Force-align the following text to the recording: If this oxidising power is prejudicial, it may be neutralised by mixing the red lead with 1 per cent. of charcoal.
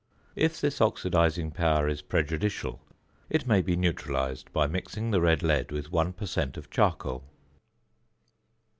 If 0.35 0.59
this 0.59 0.79
oxidising 0.79 1.53
power 1.53 1.87
is 1.87 2.01
prejudicial, 2.01 2.81
it 3.29 3.45
may 3.45 3.61
be 3.61 3.75
neutralised 3.75 4.51
by 4.51 4.65
mixing 4.65 5.11
the 5.11 5.21
red 5.21 5.43
lead 5.43 5.71
with 5.71 5.91
1 5.91 6.13
per 6.13 6.25
cent. 6.25 6.57
of 6.57 6.71
charcoal. 6.71 7.23